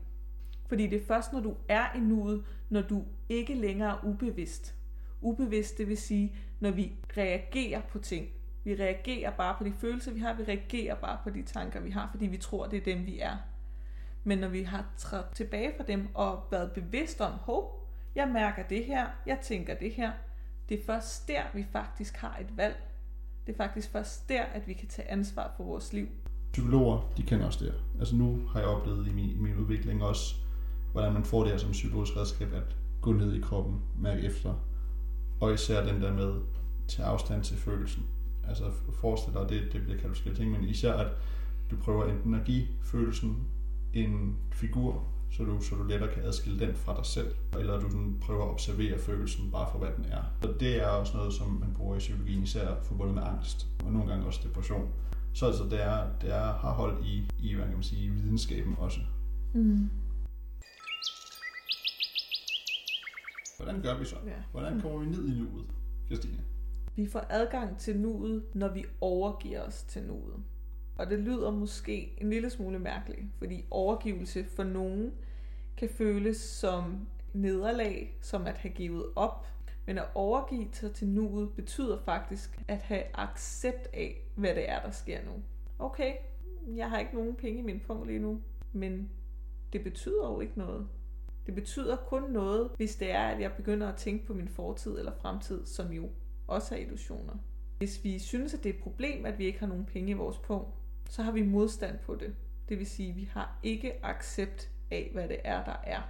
[0.69, 4.75] Fordi det er først, når du er i nuet, når du ikke længere er ubevidst.
[5.23, 8.29] Ubevidst, det vil sige, når vi reagerer på ting.
[8.65, 10.35] Vi reagerer bare på de følelser, vi har.
[10.35, 13.19] Vi reagerer bare på de tanker, vi har, fordi vi tror, det er dem, vi
[13.19, 13.37] er.
[14.25, 18.63] Men når vi har trådt tilbage fra dem og været bevidst om, hov, jeg mærker
[18.63, 20.13] det her, jeg tænker det her,
[20.69, 22.77] det er først der, vi faktisk har et valg.
[23.47, 26.09] Det er faktisk først der, at vi kan tage ansvar for vores liv.
[26.53, 30.03] Psykologer, de kender også det Altså nu har jeg oplevet i min, i min udvikling
[30.03, 30.35] også,
[30.93, 34.55] hvordan man får det her som psykologisk redskab, at gå ned i kroppen, mærke efter,
[35.43, 36.35] og især den der med
[36.89, 38.03] til afstand til følelsen.
[38.49, 41.07] Altså forestil dig, det, det bliver kaldt forskellige ting, men især at
[41.71, 43.37] du prøver enten at give følelsen
[43.95, 47.91] en figur, så du, så du lettere kan adskille den fra dig selv, eller du
[47.91, 50.49] sådan prøver at observere følelsen bare for, hvad den er.
[50.49, 53.93] Og det er også noget, som man bruger i psykologien, især forbundet med angst, og
[53.93, 54.89] nogle gange også depression.
[55.33, 58.75] Så altså, det, er, det er, har hold i, i hvad kan man sige, videnskaben
[58.79, 59.01] også.
[59.55, 59.91] Mm.
[63.63, 64.17] Hvordan gør vi så?
[64.27, 64.33] Ja.
[64.51, 65.67] Hvordan kommer vi ned i nuet,
[66.07, 66.39] Christine?
[66.97, 70.35] Vi får adgang til nuet, når vi overgiver os til nuet.
[70.97, 75.13] Og det lyder måske en lille smule mærkeligt, fordi overgivelse for nogen
[75.77, 79.47] kan føles som nederlag, som at have givet op.
[79.87, 84.83] Men at overgive sig til nuet betyder faktisk at have accept af, hvad det er,
[84.83, 85.33] der sker nu.
[85.79, 86.13] Okay,
[86.77, 88.41] jeg har ikke nogen penge i min punkt lige nu,
[88.73, 89.11] men
[89.73, 90.89] det betyder jo ikke noget.
[91.47, 94.99] Det betyder kun noget, hvis det er, at jeg begynder at tænke på min fortid
[94.99, 96.11] eller fremtid, som jo
[96.47, 97.35] også er illusioner.
[97.79, 100.15] Hvis vi synes, at det er et problem, at vi ikke har nogen penge i
[100.15, 100.67] vores pung,
[101.11, 102.35] så har vi modstand på det.
[102.69, 106.03] Det vil sige, at vi har ikke accept af, hvad det er, der er.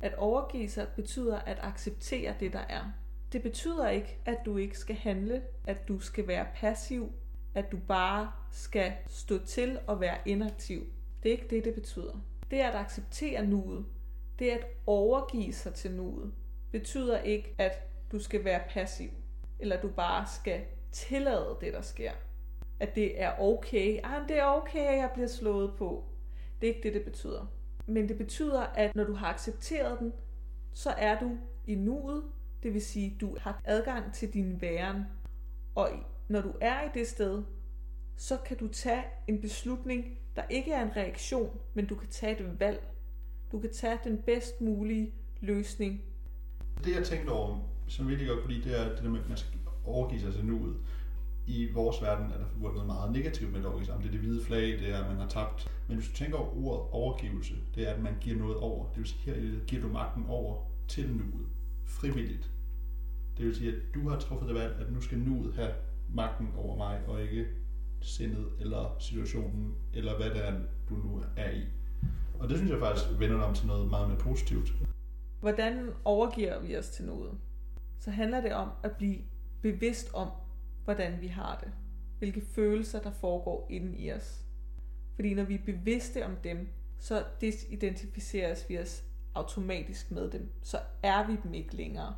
[0.00, 2.84] At overgive sig betyder at acceptere det, der er.
[3.32, 7.12] Det betyder ikke, at du ikke skal handle, at du skal være passiv,
[7.54, 10.86] at du bare skal stå til og være inaktiv.
[11.22, 12.20] Det er ikke det, det betyder.
[12.50, 13.84] Det er at acceptere nuet.
[14.38, 16.32] Det at overgive sig til nuet
[16.70, 19.10] betyder ikke, at du skal være passiv,
[19.58, 20.60] eller du bare skal
[20.92, 22.12] tillade det, der sker
[22.80, 24.00] at det er okay.
[24.04, 26.04] Ah, det er okay, at jeg bliver slået på.
[26.60, 27.46] Det er ikke det, det betyder.
[27.86, 30.12] Men det betyder, at når du har accepteret den,
[30.72, 32.24] så er du i nuet.
[32.62, 35.02] Det vil sige, du har adgang til din væren.
[35.74, 35.90] Og
[36.28, 37.42] når du er i det sted,
[38.16, 42.40] så kan du tage en beslutning, der ikke er en reaktion, men du kan tage
[42.40, 42.88] et valg.
[43.54, 46.02] Du kan tage den bedst mulige løsning.
[46.84, 49.28] Det jeg tænkte over, som virkelig godt kunne lide, det er det der med, at
[49.28, 50.76] man skal overgive sig til nuet.
[51.46, 53.94] i vores verden er der forbundet meget negativt med et orgasme.
[53.98, 55.70] Det er det hvide flag, det er, at man har tabt.
[55.88, 58.88] Men hvis du tænker over ordet overgivelse, det er, at man giver noget over.
[58.88, 61.46] Det vil sige, her giver du magten over til nuet,
[61.84, 62.50] frivilligt.
[63.38, 65.72] Det vil sige, at du har truffet det valg, at nu skal nuet have
[66.14, 67.46] magten over mig, og ikke
[68.00, 71.62] sindet, eller situationen, eller hvad det er, du nu er i.
[72.38, 74.72] Og det synes jeg faktisk vender om til noget meget mere positivt.
[75.40, 77.30] Hvordan overgiver vi os til noget?
[77.98, 79.18] Så handler det om at blive
[79.62, 80.28] bevidst om,
[80.84, 81.72] hvordan vi har det.
[82.18, 84.44] Hvilke følelser, der foregår inden i os.
[85.14, 86.68] Fordi når vi er bevidste om dem,
[86.98, 90.50] så desidentificeres vi os automatisk med dem.
[90.62, 92.14] Så er vi dem ikke længere.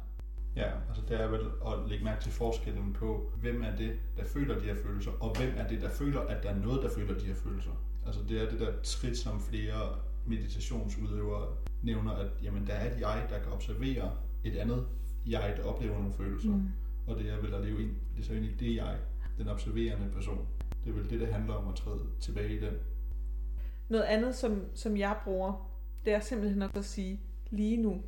[0.56, 4.24] Ja, altså det er vel at lægge mærke til forskellen på, hvem er det, der
[4.24, 6.90] føler de her følelser, og hvem er det, der føler, at der er noget, der
[6.90, 7.70] føler de her følelser.
[8.06, 13.00] Altså det er det der trit, som flere meditationsudøvere nævner, at jamen, der er et
[13.00, 14.12] jeg, der kan observere
[14.44, 14.86] et andet
[15.26, 16.50] jeg, der oplever nogle følelser.
[16.50, 16.68] Mm.
[17.06, 18.98] Og det er vel at leve ind, det er så ind i det jeg,
[19.38, 20.46] den observerende person.
[20.84, 22.74] Det er vel det, det handler om at træde tilbage i den.
[23.88, 25.72] Noget andet, som, som jeg bruger,
[26.04, 28.02] det er simpelthen at sige, lige nu,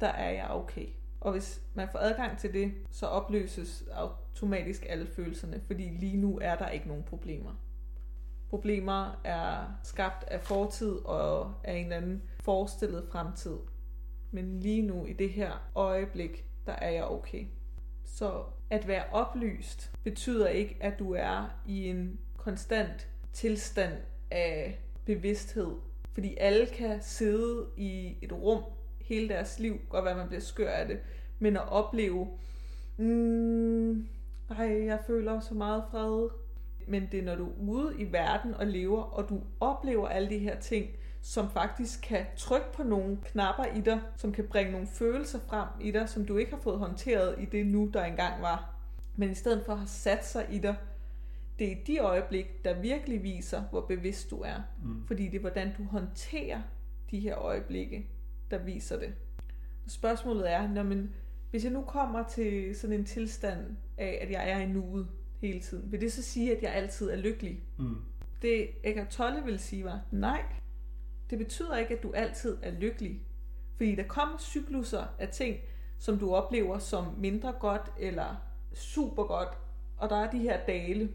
[0.00, 0.86] der er jeg okay.
[1.20, 6.38] Og hvis man får adgang til det, så opløses automatisk alle følelserne, fordi lige nu
[6.42, 7.50] er der ikke nogen problemer.
[8.50, 13.56] Problemer er skabt af fortid og af en eller anden forestillet fremtid.
[14.30, 17.46] Men lige nu, i det her øjeblik, der er jeg okay.
[18.04, 23.92] Så at være oplyst betyder ikke, at du er i en konstant tilstand
[24.30, 25.72] af bevidsthed.
[26.12, 28.62] Fordi alle kan sidde i et rum
[29.00, 30.98] hele deres liv, og hvad man bliver skør af det,
[31.38, 32.28] men at opleve,
[32.96, 34.08] mm,
[34.50, 36.28] ej, jeg føler så meget fred.
[36.90, 40.30] Men det er, når du er ude i verden og lever, og du oplever alle
[40.30, 40.90] de her ting,
[41.22, 45.68] som faktisk kan trykke på nogle knapper i dig, som kan bringe nogle følelser frem
[45.80, 48.74] i dig, som du ikke har fået håndteret i det nu, der engang var.
[49.16, 50.76] Men i stedet for at have sat sig i dig,
[51.58, 54.60] det er de øjeblik, der virkelig viser, hvor bevidst du er.
[54.84, 55.06] Mm.
[55.06, 56.62] Fordi det er, hvordan du håndterer
[57.10, 58.06] de her øjeblikke,
[58.50, 59.14] der viser det.
[59.86, 61.10] Spørgsmålet er, når man,
[61.50, 65.08] hvis jeg nu kommer til sådan en tilstand af, at jeg er i nuet
[65.40, 67.62] hele tiden, vil det så sige, at jeg altid er lykkelig?
[67.78, 67.96] Mm.
[68.42, 70.42] Det Eckhart Tolle vil sige var, nej,
[71.30, 73.20] det betyder ikke, at du altid er lykkelig.
[73.76, 75.56] Fordi der kommer cykluser af ting,
[75.98, 78.36] som du oplever som mindre godt eller
[78.74, 79.58] super godt,
[79.96, 81.12] og der er de her dale.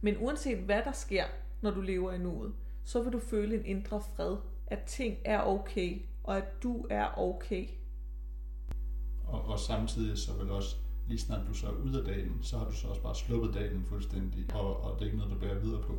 [0.00, 1.24] Men uanset hvad der sker,
[1.60, 2.52] når du lever i nuet,
[2.84, 7.18] så vil du føle en indre fred, at ting er okay, og at du er
[7.18, 7.68] okay.
[9.26, 10.76] Og, og samtidig så vil også,
[11.12, 13.54] lige snart du så er ude af dalen, så har du så også bare sluppet
[13.54, 15.98] dalen fuldstændig, og, og det er ikke noget, du bærer videre på.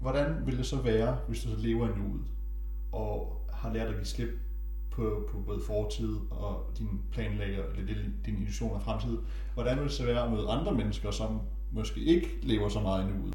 [0.00, 2.24] Hvordan vil det så være, hvis du så lever i nuet,
[2.92, 4.30] og har lært at give slip
[4.90, 7.94] på, på både fortid og din planlægger, eller
[8.26, 9.18] din illusion af fremtid.
[9.54, 11.40] Hvordan vil det så være at møde andre mennesker, som
[11.72, 13.34] måske ikke lever så meget i nuet?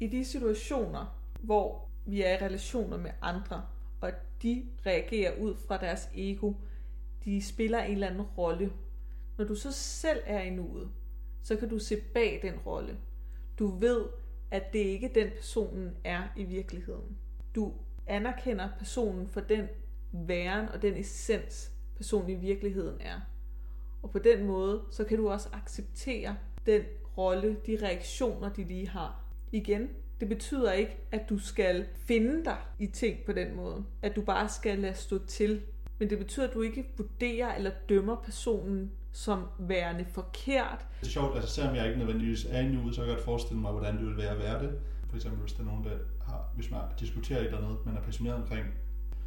[0.00, 3.62] I de situationer, hvor vi er i relationer med andre,
[4.00, 4.10] og
[4.42, 6.52] de reagerer ud fra deres ego,
[7.30, 8.72] de spiller en eller anden rolle.
[9.38, 10.90] Når du så selv er i nuet,
[11.42, 12.96] så kan du se bag den rolle.
[13.58, 14.04] Du ved,
[14.50, 17.18] at det ikke den personen er i virkeligheden.
[17.54, 17.72] Du
[18.06, 19.66] anerkender personen for den
[20.12, 23.20] væren og den essens, personen i virkeligheden er.
[24.02, 26.36] Og på den måde, så kan du også acceptere
[26.66, 26.82] den
[27.18, 29.24] rolle, de reaktioner, de lige har.
[29.52, 33.84] Igen, det betyder ikke, at du skal finde dig i ting på den måde.
[34.02, 35.62] At du bare skal lade stå til.
[35.98, 40.86] Men det betyder, at du ikke vurderer eller dømmer personen som værende forkert.
[41.00, 43.24] Det er sjovt, altså selvom jeg ikke nødvendigvis er i nuet, så kan jeg godt
[43.24, 44.78] forestille mig, hvordan det vil være at være det.
[45.08, 47.96] For eksempel hvis der er nogen, der har, hvis man diskuterer et eller andet, man
[47.96, 48.66] er passioneret omkring,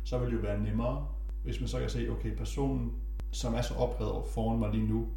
[0.04, 1.08] så vil det jo være nemmere,
[1.44, 2.94] hvis man så kan se, okay, personen,
[3.32, 5.08] som er så oprevet foran mig lige nu,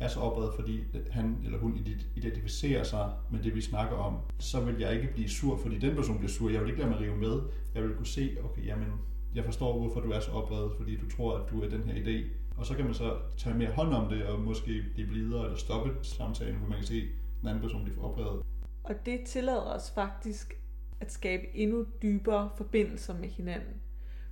[0.00, 4.60] er så oprevet, fordi han eller hun identificerer sig med det, vi snakker om, så
[4.60, 6.50] vil jeg ikke blive sur, fordi den person bliver sur.
[6.50, 7.40] Jeg vil ikke lade mig rive med.
[7.74, 8.92] Jeg vil kunne se, okay, jamen,
[9.38, 11.94] jeg forstår, hvorfor du er så oprevet, fordi du tror, at du er den her
[12.04, 12.26] idé.
[12.56, 15.56] Og så kan man så tage mere hånd om det, og måske blive blidere, eller
[15.56, 18.42] stoppe samtalen, hvor man kan se, at den anden person bliver oprevet.
[18.84, 20.60] Og det tillader os faktisk
[21.00, 23.74] at skabe endnu dybere forbindelser med hinanden.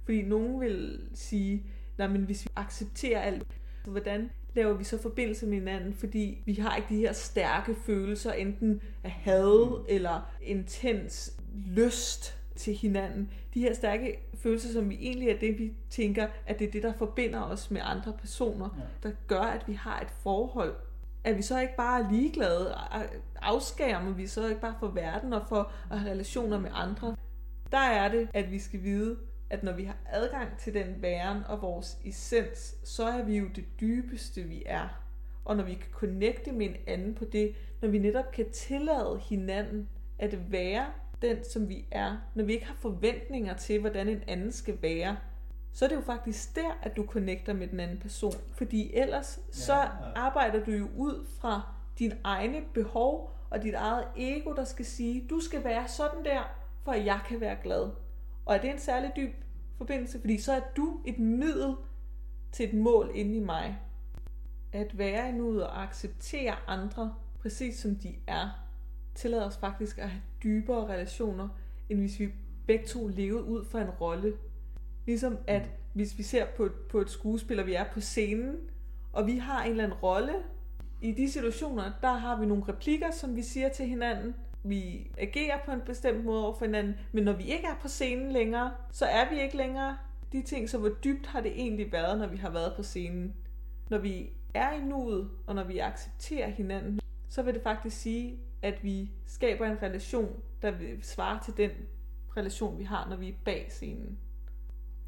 [0.05, 1.66] Fordi nogen vil sige,
[1.99, 3.47] nej, men hvis vi accepterer alt,
[3.85, 7.75] så hvordan laver vi så forbindelse med hinanden, fordi vi har ikke de her stærke
[7.75, 13.31] følelser, enten af had eller intens lyst til hinanden.
[13.55, 16.83] De her stærke følelser, som vi egentlig er det, vi tænker, at det er det,
[16.83, 19.09] der forbinder os med andre personer, ja.
[19.09, 20.75] der gør, at vi har et forhold.
[21.25, 22.75] At vi så ikke bare er ligeglade,
[23.42, 27.16] afskærmer vi så ikke bare for verden og for at have relationer med andre.
[27.73, 29.16] Der er det, at vi skal vide,
[29.51, 33.49] at når vi har adgang til den væren og vores essens, så er vi jo
[33.55, 35.03] det dybeste, vi er.
[35.45, 39.21] og når vi kan connecte med en anden på det, når vi netop kan tillade
[39.29, 39.88] hinanden
[40.19, 40.87] at være
[41.22, 45.16] den, som vi er, når vi ikke har forventninger til, hvordan en anden skal være,
[45.72, 48.35] så er det jo faktisk der, at du connecter med den anden person.
[48.52, 49.74] Fordi ellers ja, så
[50.14, 51.62] arbejder du jo ud fra
[51.98, 56.42] dine egne behov og dit eget ego, der skal sige, du skal være sådan der,
[56.85, 57.90] for at jeg kan være glad.
[58.44, 59.35] Og er det en særlig dyb
[59.79, 60.20] forbindelse?
[60.20, 61.74] Fordi så er du et middel
[62.52, 63.79] til et mål inde i mig.
[64.72, 68.65] At være i nuet og acceptere andre, præcis som de er,
[69.16, 71.48] tillader os faktisk at have dybere relationer,
[71.88, 72.29] end hvis vi
[72.66, 74.33] begge to levede ud fra en rolle.
[75.07, 78.57] Ligesom at hvis vi ser på, på et skuespil, og vi er på scenen,
[79.12, 80.33] og vi har en eller anden rolle,
[81.02, 84.35] i de situationer, der har vi nogle replikker, som vi siger til hinanden.
[84.62, 87.88] Vi agerer på en bestemt måde over for hinanden, men når vi ikke er på
[87.88, 89.96] scenen længere, så er vi ikke længere
[90.33, 93.35] de ting, så hvor dybt har det egentlig været, når vi har været på scenen.
[93.90, 98.38] Når vi er i nuet, og når vi accepterer hinanden, så vil det faktisk sige,
[98.62, 101.71] at vi skaber en relation, der vil svare til den
[102.37, 104.19] relation, vi har, når vi er bag scenen.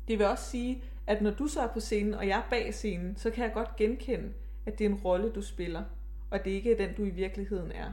[0.08, 2.74] Det vil også sige, at når du så er på scenen, og jeg er bag
[2.74, 4.32] scenen, så kan jeg godt genkende,
[4.66, 5.82] at det er en rolle, du spiller,
[6.30, 7.92] og det ikke er den, du i virkeligheden er.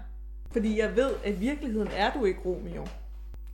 [0.52, 2.88] Fordi jeg ved, at i virkeligheden er du ikke Romeo.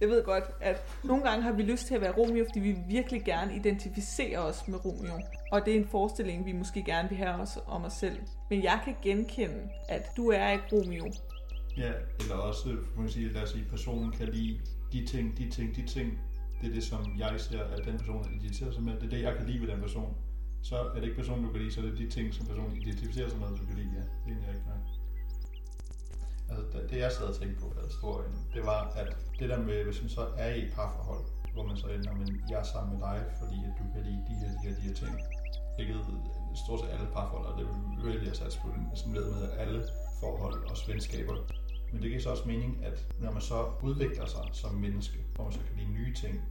[0.02, 2.78] Jeg ved godt, at nogle gange har vi lyst til at være Romeo, fordi vi
[2.88, 5.20] virkelig gerne identificerer os med Romeo.
[5.52, 8.18] Og det er en forestilling, vi måske gerne vil have os om os selv.
[8.50, 11.12] Men jeg kan genkende, at du er ikke Romeo.
[11.78, 14.60] Ja, eller også, man sige, lad os sige, personen kan lide
[14.92, 16.20] de ting, de ting, de ting.
[16.62, 18.94] Det er det, som jeg ser, at den person identificerer sig med.
[18.94, 20.16] Det er det, jeg kan lide ved den person
[20.62, 22.78] så er det ikke personen, du kan lide, så er det de ting, som personen
[22.78, 23.92] identificerer sig med, du kan lide.
[24.00, 24.84] Ja, det er egentlig ikke nok.
[26.50, 29.84] Altså, det jeg sad og tænkte på af historien, det var, at det der med,
[29.84, 32.90] hvis man så er i et parforhold, hvor man så ender, men jeg er sammen
[32.94, 35.14] med dig, fordi at du kan lide de her, de her, de her ting.
[35.76, 37.66] Hvilket øh, stort set alle parforhold, og det
[38.06, 39.80] vil jeg sats på sådan ved med alle
[40.20, 41.36] forhold og venskaber.
[41.92, 45.44] Men det giver så også mening, at når man så udvikler sig som menneske, hvor
[45.44, 46.42] man så kan lide nye ting,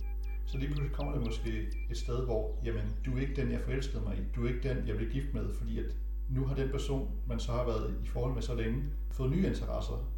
[0.46, 3.60] så lige pludselig kommer det måske et sted, hvor jamen, du er ikke den, jeg
[3.60, 4.20] forelskede mig i.
[4.34, 5.96] Du er ikke den, jeg blev gift med, fordi at
[6.28, 9.46] nu har den person, man så har været i forhold med så længe, fået nye
[9.46, 10.10] interesser.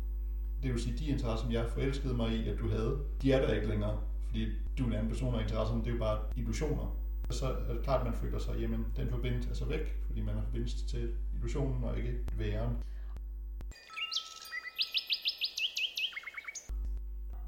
[0.62, 3.46] Det vil sige, de interesser, som jeg forelskede mig i, at du havde, de er
[3.46, 4.46] der ikke længere, fordi
[4.78, 6.96] du er en anden person, og interesserne, det er jo bare illusioner.
[7.30, 10.20] Så er det klart, at man føler sig, jamen, den forbindelse er så væk, fordi
[10.20, 12.76] man har forbindelse til illusionen og ikke væren.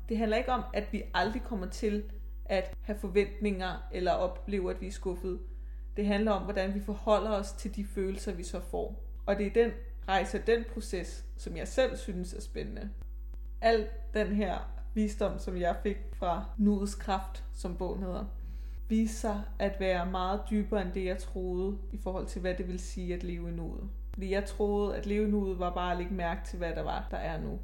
[0.09, 2.05] Det handler ikke om, at vi aldrig kommer til
[2.45, 5.40] at have forventninger eller opleve, at vi er skuffet.
[5.97, 9.05] Det handler om, hvordan vi forholder os til de følelser, vi så får.
[9.27, 9.71] Og det er den
[10.09, 12.90] rejse, den proces, som jeg selv synes er spændende.
[13.61, 14.59] Al den her
[14.95, 18.25] visdom, som jeg fik fra Nuets Kraft, som bogen hedder,
[18.88, 22.69] viste sig at være meget dybere end det, jeg troede, i forhold til, hvad det
[22.69, 23.90] vil sige at leve i nuet.
[24.12, 26.83] Fordi jeg troede, at leve i nuet var bare at lægge mærke til, hvad der
[26.83, 27.59] var, der er nu.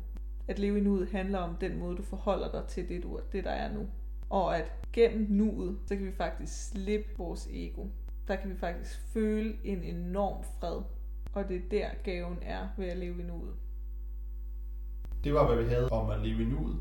[0.50, 3.44] At leve i nuet handler om den måde, du forholder dig til det, du, det
[3.44, 3.86] der er nu.
[4.30, 7.86] Og at gennem nuet, så kan vi faktisk slippe vores ego.
[8.28, 10.82] Der kan vi faktisk føle en enorm fred.
[11.32, 13.52] Og det er der gaven er ved at leve i nuet.
[15.24, 16.76] Det var, hvad vi havde om at leve i nuet.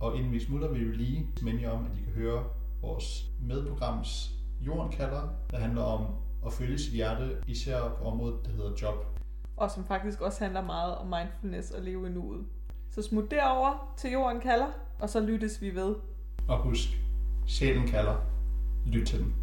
[0.00, 2.44] Og inden vi smutter, vil vi lige minde jer om, at I kan høre
[2.80, 6.06] vores medprograms Jorden kalder, der handler om
[6.46, 9.06] at følge sit hjerte, især på området, der hedder job.
[9.56, 12.46] Og som faktisk også handler meget om mindfulness og leve i nuet.
[12.90, 14.66] Så smut derover til Jorden kalder,
[15.00, 15.94] og så lyttes vi ved
[16.48, 16.88] og husk,
[17.46, 18.16] sjælen kalder.
[18.86, 19.34] Lyt til den.